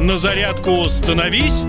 [0.00, 1.64] На зарядку становись.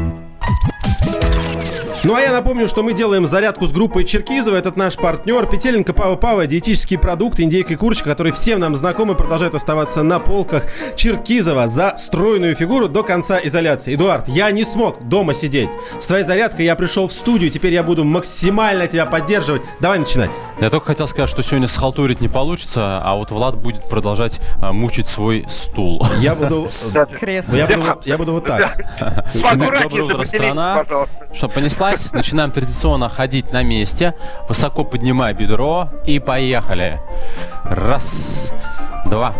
[2.03, 4.55] Ну а я напомню, что мы делаем зарядку с группой Черкизова.
[4.55, 5.45] Этот наш партнер.
[5.45, 6.47] Петеленко Пава Пава.
[6.47, 10.63] Диетический продукт, индейка и курочка, который всем нам знакомы, продолжает оставаться на полках
[10.95, 13.93] Черкизова за стройную фигуру до конца изоляции.
[13.93, 15.69] Эдуард, я не смог дома сидеть.
[15.99, 17.51] С твоей зарядкой я пришел в студию.
[17.51, 19.61] Теперь я буду максимально тебя поддерживать.
[19.79, 20.31] Давай начинать.
[20.59, 24.73] Я только хотел сказать, что сегодня схалтурить не получится, а вот Влад будет продолжать а,
[24.73, 26.03] мучить свой стул.
[26.19, 26.67] Я буду...
[27.19, 27.55] Кресло.
[27.55, 28.75] Я буду, я буду вот так.
[29.35, 30.83] Доброе утро, страна.
[31.31, 31.47] Что,
[31.91, 32.11] понеслась?
[32.13, 34.13] Начинаем традиционно ходить на месте,
[34.47, 36.99] высоко поднимая бедро и поехали.
[37.63, 38.51] Раз,
[39.05, 39.33] два,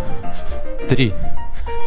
[0.88, 1.12] три,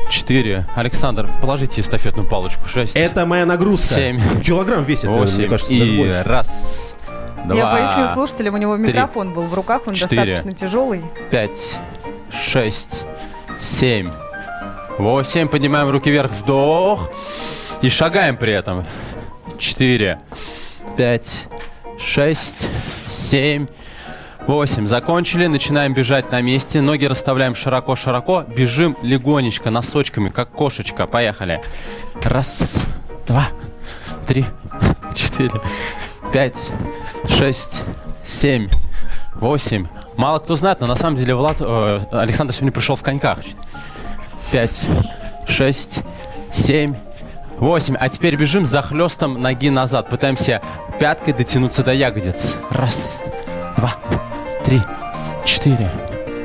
[0.09, 0.65] четыре.
[0.75, 2.67] Александр, положите эстафетную палочку.
[2.67, 3.95] Шесть, Это моя нагрузка.
[3.95, 4.21] Семь.
[4.41, 6.23] Килограмм весит, наверное, мне восемь кажется, даже и больше.
[6.23, 6.95] раз,
[7.45, 10.21] два, Я поясню слушателям, у него три, микрофон был в руках, он четыре.
[10.25, 11.01] достаточно тяжелый.
[11.31, 11.79] пять,
[12.31, 13.03] шесть,
[13.59, 14.09] семь,
[14.97, 15.47] восемь.
[15.47, 17.09] Поднимаем руки вверх, вдох.
[17.81, 18.85] И шагаем при этом.
[19.57, 20.19] Четыре,
[20.97, 21.47] пять,
[21.97, 22.67] шесть,
[23.07, 23.67] семь,
[24.47, 24.85] восемь.
[24.85, 25.47] Закончили.
[25.47, 26.81] Начинаем бежать на месте.
[26.81, 28.43] Ноги расставляем широко-широко.
[28.43, 31.07] Бежим легонечко, носочками, как кошечка.
[31.07, 31.61] Поехали.
[32.23, 32.85] Раз,
[33.27, 33.47] два,
[34.27, 34.45] три,
[35.15, 35.61] четыре,
[36.33, 36.71] пять,
[37.27, 37.83] шесть,
[38.25, 38.69] семь,
[39.35, 39.87] восемь.
[40.17, 43.39] Мало кто знает, но на самом деле Влад, э, Александр сегодня пришел в коньках.
[44.51, 44.85] Пять,
[45.47, 46.01] шесть,
[46.51, 46.95] семь,
[47.57, 47.95] восемь.
[47.99, 50.09] А теперь бежим за хлестом ноги назад.
[50.09, 50.61] Пытаемся
[50.99, 52.55] пяткой дотянуться до ягодиц.
[52.69, 53.21] Раз,
[53.77, 53.93] два,
[54.63, 54.81] три,
[55.45, 55.91] четыре,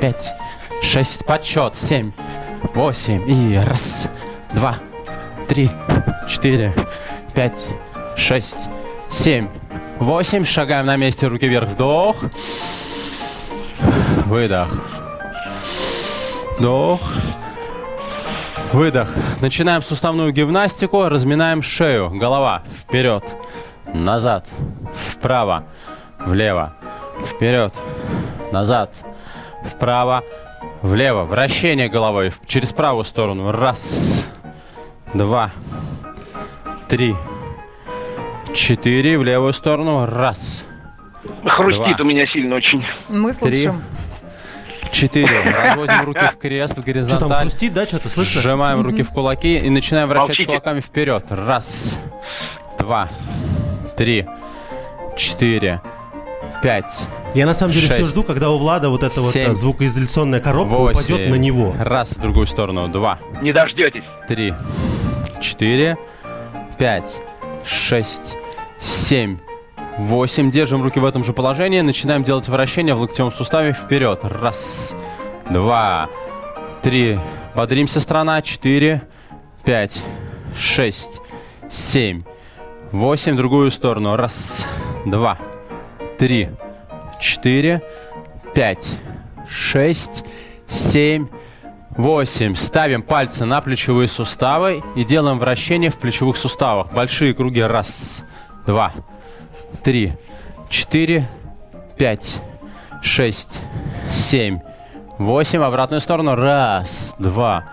[0.01, 0.33] пять,
[0.81, 1.25] шесть.
[1.25, 1.75] Подсчет.
[1.75, 2.11] Семь,
[2.73, 3.29] восемь.
[3.29, 4.07] И раз,
[4.53, 4.75] два,
[5.47, 5.69] три,
[6.27, 6.73] четыре,
[7.33, 7.65] пять,
[8.15, 8.69] шесть,
[9.09, 9.47] семь,
[9.99, 10.43] восемь.
[10.43, 12.17] Шагаем на месте, руки вверх, вдох.
[14.25, 14.69] Выдох.
[16.57, 17.01] Вдох.
[18.73, 19.09] Выдох.
[19.41, 21.09] Начинаем суставную гимнастику.
[21.09, 22.09] Разминаем шею.
[22.09, 22.63] Голова.
[22.79, 23.23] Вперед.
[23.93, 24.47] Назад.
[25.09, 25.65] Вправо.
[26.19, 26.73] Влево.
[27.25, 27.73] Вперед.
[28.51, 28.93] Назад.
[29.65, 30.23] Вправо.
[30.81, 31.23] Влево.
[31.25, 33.51] Вращение головой через правую сторону.
[33.51, 34.25] Раз.
[35.13, 35.51] Два.
[36.87, 37.15] Три.
[38.53, 39.17] Четыре.
[39.19, 40.05] В левую сторону.
[40.05, 40.63] Раз.
[41.45, 42.05] Хрустит Два.
[42.05, 42.85] у меня сильно очень.
[43.09, 43.81] Мы слышим.
[45.01, 45.41] Четыре.
[45.51, 47.39] Разводим руки в крест, в Что там горизонталь.
[47.49, 48.41] хрустит, да, что-то слышно?
[48.41, 50.45] Сжимаем руки в кулаки и начинаем вращать Молчите.
[50.45, 51.25] кулаками вперед.
[51.29, 51.97] Раз,
[52.77, 53.09] два,
[53.97, 54.27] три,
[55.17, 55.81] четыре,
[56.61, 58.11] пять, Я на самом деле все Шесть.
[58.11, 59.51] жду, когда у Влада вот эта вот Семь.
[59.51, 61.29] э, звукоизоляционная коробка упадет восемь.
[61.29, 61.73] на него.
[61.79, 62.87] Раз в другую сторону.
[62.87, 64.03] Два, Не дождетесь.
[64.27, 64.53] три,
[65.41, 65.97] четыре,
[66.77, 67.19] пять,
[67.65, 68.37] шесть,
[68.79, 69.37] семь,
[69.97, 70.51] восемь.
[70.51, 71.81] Держим руки в этом же положении.
[71.81, 74.19] Начинаем делать вращение в локтевом суставе вперед.
[74.23, 74.95] Раз,
[75.49, 76.09] два,
[76.81, 77.19] три.
[77.55, 78.41] Бодримся, страна.
[78.41, 79.01] Четыре,
[79.63, 80.03] пять,
[80.57, 81.21] шесть,
[81.69, 82.23] семь,
[82.91, 83.35] восемь.
[83.35, 84.15] Другую сторону.
[84.15, 84.65] Раз,
[85.05, 85.37] два,
[86.17, 86.49] три,
[87.19, 87.81] четыре,
[88.55, 88.97] пять,
[89.49, 90.23] шесть,
[90.67, 91.27] семь,
[91.91, 92.55] восемь.
[92.55, 96.93] Ставим пальцы на плечевые суставы и делаем вращение в плечевых суставах.
[96.93, 97.61] Большие круги.
[97.61, 98.23] Раз,
[98.65, 99.03] два, три,
[100.69, 101.27] четыре,
[101.97, 102.41] пять,
[103.01, 103.61] шесть,
[104.11, 104.59] семь,
[105.17, 105.61] восемь.
[105.61, 106.35] Обратную сторону.
[106.35, 107.65] Раз, два,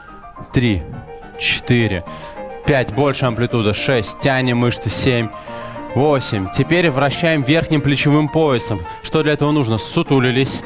[0.53, 0.83] три,
[1.39, 2.05] четыре,
[2.67, 2.93] пять.
[2.93, 3.75] Больше амплитуда.
[3.75, 4.19] Шесть.
[4.21, 4.91] Тянем мышцы.
[4.91, 5.29] Семь.
[5.95, 6.51] 8.
[6.51, 8.81] Теперь вращаем верхним плечевым поясом.
[9.03, 9.79] Что для этого нужно?
[9.79, 10.63] Сутулились.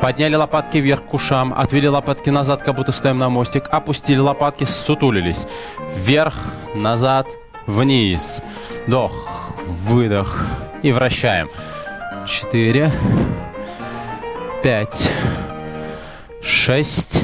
[0.00, 4.64] Подняли лопатки вверх к ушам, отвели лопатки назад, как будто стоим на мостик, опустили лопатки,
[4.64, 5.46] сутулились.
[5.94, 6.34] Вверх,
[6.74, 7.26] назад,
[7.66, 8.42] вниз.
[8.86, 9.12] Вдох,
[9.66, 10.44] выдох
[10.86, 11.50] и вращаем.
[12.26, 12.92] Четыре,
[14.62, 15.10] пять,
[16.40, 17.22] шесть,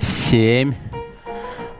[0.00, 0.74] семь.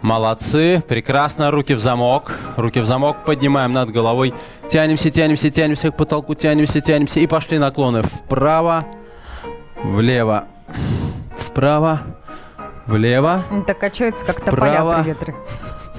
[0.03, 4.35] Молодцы, прекрасно, руки в замок, руки в замок, поднимаем над головой,
[4.69, 8.85] тянемся, тянемся, тянемся к потолку, тянемся, тянемся и пошли наклоны вправо,
[9.83, 10.45] влево,
[11.39, 12.01] вправо,
[12.87, 14.95] влево, Они так качаются, как тополя Вправо.
[15.03, 15.35] при ветре.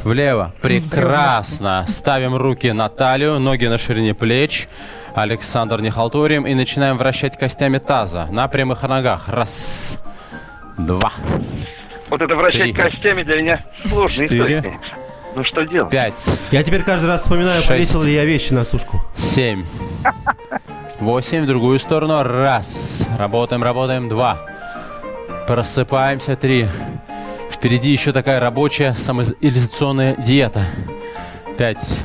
[0.06, 0.54] Влево.
[0.62, 1.86] Прекрасно.
[1.88, 4.68] Ставим руки на талию, ноги на ширине плеч.
[5.14, 9.28] Александр не халтурим и начинаем вращать костями таза на прямых ногах.
[9.30, 9.98] Раз,
[10.78, 11.12] два,
[12.10, 12.74] Вот это вращать Три.
[12.74, 14.58] костями для меня сложная Четыре.
[14.60, 14.80] история.
[15.36, 15.90] Ну что делать?
[15.92, 17.68] пять, Я теперь каждый раз вспоминаю, Шесть.
[17.68, 19.02] повесил ли я вещи на сушку.
[19.18, 19.66] семь,
[21.00, 21.44] восемь.
[21.44, 22.22] В другую сторону.
[22.24, 23.08] Раз.
[23.18, 24.08] Работаем, работаем.
[24.10, 24.38] Два.
[25.48, 26.36] Просыпаемся.
[26.36, 26.68] Три.
[27.56, 30.66] Впереди еще такая рабочая самоизоляционная диета.
[31.58, 32.00] Пять,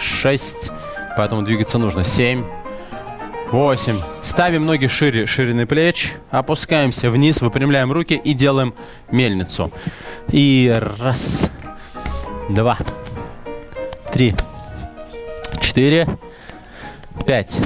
[0.00, 0.70] шесть.
[1.16, 2.04] Поэтому двигаться нужно.
[2.04, 2.44] Семь,
[3.50, 4.02] восемь.
[4.22, 8.74] Ставим ноги шире ширины плеч, опускаемся вниз, выпрямляем руки и делаем
[9.10, 9.72] мельницу.
[10.28, 11.50] И раз,
[12.48, 12.76] два,
[14.12, 14.34] три,
[15.60, 16.06] четыре,
[17.26, 17.58] пять,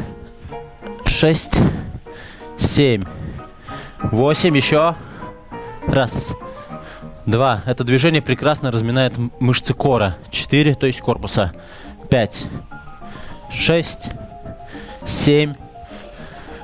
[1.04, 1.58] шесть,
[2.56, 3.02] семь,
[4.00, 4.56] восемь.
[4.56, 4.94] Еще.
[5.86, 6.49] Раз, два.
[7.34, 10.16] Это движение прекрасно разминает мышцы кора.
[10.30, 11.52] Четыре, то есть корпуса.
[12.08, 12.46] Пять,
[13.52, 14.10] шесть,
[15.06, 15.54] семь,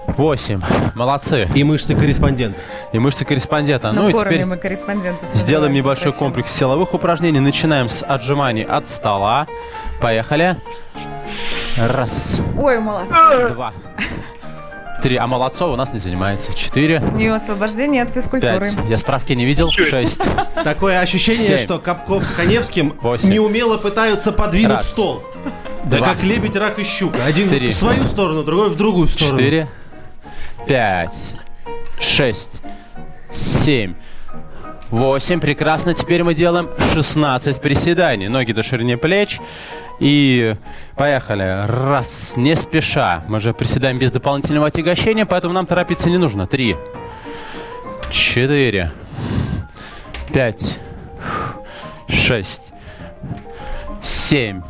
[0.08, 0.60] восемь.
[0.94, 1.48] Молодцы.
[1.54, 2.58] И мышцы корреспондента.
[2.92, 3.92] И мышцы корреспондента.
[3.92, 6.18] Ну, Ну и теперь мы корреспондентов сделаем небольшой сокращенно.
[6.18, 7.40] комплекс силовых упражнений.
[7.40, 9.46] Начинаем с отжиманий от стола.
[10.00, 10.56] Поехали.
[11.76, 13.48] Раз, Ой, молодцы.
[13.48, 13.72] два,
[15.02, 15.16] три.
[15.16, 16.52] А Молодцова у нас не занимается.
[16.54, 18.60] Четыре, У нее освобождение от физкультуры.
[18.72, 18.74] пять.
[18.88, 19.70] Я справки не видел.
[19.70, 20.22] Шесть.
[20.64, 21.58] Такое ощущение, Семь.
[21.58, 23.28] что Капков с Коневским Восемь.
[23.30, 24.90] неумело пытаются подвинуть Раз.
[24.90, 25.22] стол.
[25.84, 26.08] Да Два.
[26.08, 27.24] как лебедь, рак и щука.
[27.24, 27.70] Один Три.
[27.70, 29.38] в свою сторону, другой в другую сторону.
[29.38, 29.68] Четыре,
[30.66, 31.34] пять,
[32.00, 32.62] шесть,
[33.32, 33.94] семь,
[34.90, 35.40] восемь.
[35.40, 35.94] Прекрасно.
[35.94, 38.28] Теперь мы делаем 16 приседаний.
[38.28, 39.40] Ноги до ширины плеч.
[39.98, 40.54] И
[40.94, 41.66] поехали.
[41.66, 43.24] Раз, не спеша.
[43.28, 46.46] Мы же приседаем без дополнительного отягощения, поэтому нам торопиться не нужно.
[46.46, 46.76] Три,
[48.10, 48.92] четыре,
[50.32, 50.78] пять,
[52.08, 52.72] шесть,
[54.02, 54.62] семь,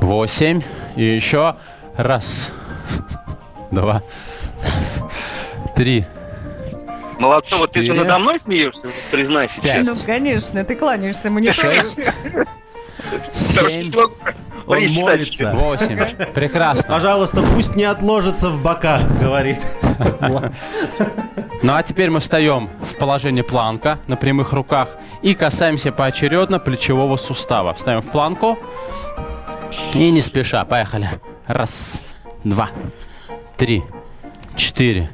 [0.00, 0.60] восемь.
[0.96, 1.56] И еще
[1.96, 2.50] раз,
[3.70, 4.02] два,
[5.74, 6.04] три,
[7.20, 8.80] Молодцова, вот ты же надо мной смеешься,
[9.10, 9.52] признайся.
[9.62, 11.52] пять, Ну, конечно, ты кланяешься мне.
[11.52, 12.10] шесть,
[13.34, 13.92] семь,
[14.66, 15.52] Он молится.
[15.54, 15.98] восемь.
[16.34, 16.84] Прекрасно.
[16.94, 19.58] Пожалуйста, пусть не отложится в боках, говорит.
[21.62, 24.88] Ну а теперь мы встаем в положение планка на прямых руках
[25.20, 27.74] и касаемся поочередно плечевого сустава.
[27.74, 28.58] Встаем в планку
[29.92, 30.64] и не спеша.
[30.64, 31.10] Поехали.
[31.46, 32.00] Раз,
[32.44, 32.70] два,
[33.58, 33.82] три,
[34.56, 35.10] четыре,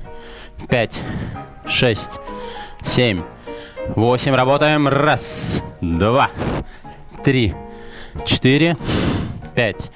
[0.69, 1.03] пять,
[1.69, 2.21] шесть,
[2.83, 3.23] семь,
[3.95, 4.35] восемь.
[4.35, 4.89] Работаем.
[4.89, 6.31] Раз, два,
[7.25, 7.55] три,
[8.25, 8.77] четыре,
[9.55, 9.91] пять,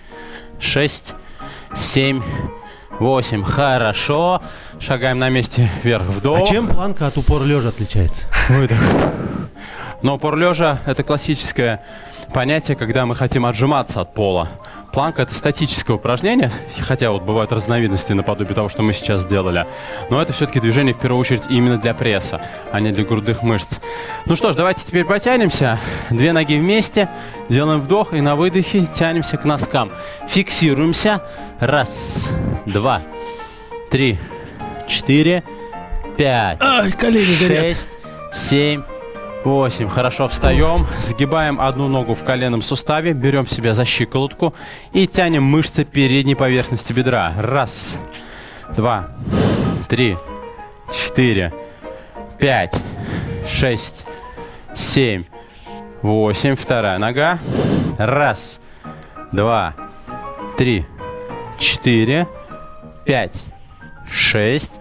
[0.58, 1.14] шесть,
[1.76, 2.22] семь,
[2.98, 3.42] восемь.
[3.42, 4.42] Хорошо.
[4.78, 6.04] Шагаем на месте вверх.
[6.04, 6.40] Вдох.
[6.40, 8.26] А чем планка от упор лежа отличается?
[8.48, 8.78] Выдох.
[10.02, 11.82] Но упор лежа– это классическое
[12.32, 14.48] понятие, когда мы хотим отжиматься от пола.
[14.92, 16.50] Планка– это статическое упражнение,
[16.80, 19.66] хотя вот бывают разновидности наподобие того, что мы сейчас сделали.
[20.10, 22.40] Но это все-таки движение в первую очередь именно для пресса,
[22.72, 23.78] а не для грудных мышц.
[24.26, 25.78] Ну что ж, давайте теперь потянемся.
[26.10, 27.08] Две ноги вместе,
[27.48, 29.92] делаем вдох и на выдохе тянемся к носкам.
[30.28, 31.22] Фиксируемся.
[31.60, 32.28] Раз,
[32.64, 33.02] два,
[33.90, 34.18] три,
[34.88, 35.44] четыре,
[36.16, 36.58] пять.
[36.62, 37.62] Ай, колени горят.
[37.62, 37.90] Шесть,
[38.32, 38.82] семь,
[39.44, 39.88] восемь.
[39.88, 44.54] Хорошо, встаем, сгибаем одну ногу в коленном суставе, берем себя за щиколотку
[44.92, 47.32] и тянем мышцы передней поверхности бедра.
[47.36, 47.96] Раз,
[48.76, 49.08] два,
[49.88, 50.16] три,
[50.92, 51.52] четыре,
[52.38, 52.80] пять,
[53.48, 54.06] шесть,
[54.74, 55.24] семь,
[56.02, 56.56] восемь.
[56.56, 57.38] Вторая нога.
[57.98, 58.60] Раз,
[59.32, 59.74] два,
[60.56, 60.86] три,
[61.58, 62.26] четыре,
[63.04, 63.44] пять,
[64.10, 64.80] шесть,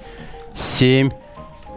[0.56, 1.11] семь,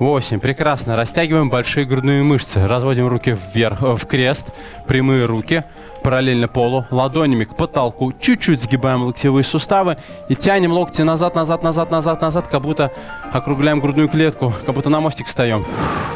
[0.03, 0.41] восемь.
[0.41, 0.97] Прекрасно.
[0.97, 2.67] Растягиваем большие грудные мышцы.
[2.67, 4.49] Разводим руки вверх, э, в крест.
[4.87, 5.65] Прямые руки.
[6.03, 6.85] Параллельно полу.
[6.91, 8.13] Ладонями к потолку.
[8.13, 9.97] Чуть-чуть сгибаем локтевые суставы.
[10.29, 12.49] И тянем локти назад, назад, назад, назад, назад.
[12.49, 12.91] Как будто
[13.33, 14.53] округляем грудную клетку.
[14.67, 15.65] Как будто на мостик встаем.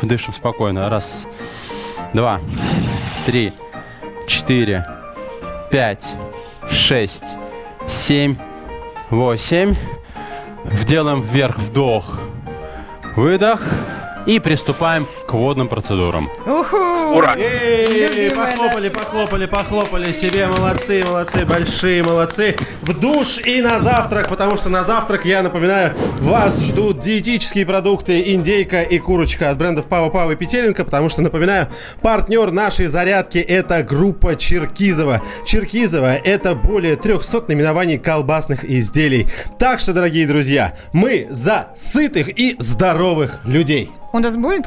[0.02, 0.90] Дышим спокойно.
[0.90, 1.26] Раз,
[2.12, 2.40] два,
[3.24, 3.52] три,
[4.26, 4.86] четыре,
[5.70, 6.14] пять,
[6.68, 7.36] шесть,
[7.86, 8.36] семь,
[9.10, 9.74] восемь.
[10.84, 12.18] Делаем вверх вдох,
[13.16, 13.60] выдох.
[14.26, 16.30] И приступаем к водным процедурам.
[16.46, 16.76] Уху!
[16.76, 17.34] Ура!
[17.36, 20.46] Любимая похлопали, похлопали, похлопали себе.
[20.46, 22.56] Молодцы, молодцы, большие молодцы.
[22.82, 28.32] В душ и на завтрак, потому что на завтрак, я напоминаю, вас ждут диетические продукты
[28.34, 31.68] индейка и курочка от брендов Пава Пава и Петеленко, потому что, напоминаю,
[32.02, 35.22] партнер нашей зарядки это группа Черкизова.
[35.44, 39.26] Черкизова это более 300 наименований колбасных изделий.
[39.58, 43.90] Так что, дорогие друзья, мы за сытых и здоровых людей.
[44.12, 44.66] У нас будет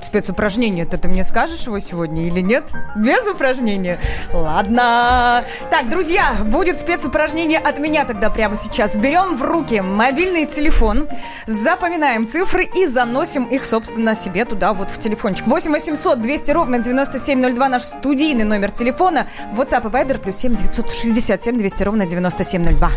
[0.00, 0.84] какое-нибудь спецупражнение?
[0.84, 2.64] Это ты мне скажешь его сегодня или нет?
[2.96, 4.00] Без упражнения?
[4.32, 5.44] Ладно.
[5.70, 8.96] Так, друзья, будет спецупражнение от меня тогда прямо сейчас.
[8.96, 11.08] Берем в руки мобильный телефон,
[11.46, 15.46] запоминаем цифры и заносим их, собственно, себе туда вот в телефончик.
[15.46, 19.26] 8 800 200 ровно 9702 наш студийный номер телефона.
[19.54, 22.90] WhatsApp и Viber плюс 7 967 200 ровно 9702.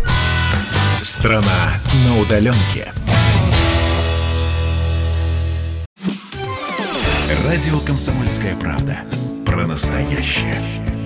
[1.02, 1.74] Страна
[2.06, 2.94] на удаленке.
[7.54, 8.98] Радио «Комсомольская правда».
[9.46, 10.56] Про настоящее.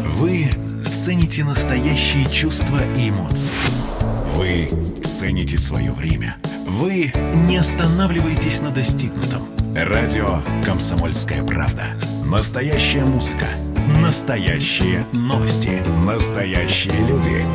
[0.06, 0.50] Вы
[0.90, 3.54] цените настоящие чувства и эмоции.
[4.34, 4.70] Вы
[5.04, 6.38] цените свое время.
[6.66, 7.12] Вы
[7.50, 9.42] не останавливаетесь на достигнутом.
[9.76, 11.84] Радио «Комсомольская правда».
[12.24, 13.46] Настоящая музыка.
[14.00, 15.84] Настоящие новости.
[16.06, 17.46] Настоящие люди.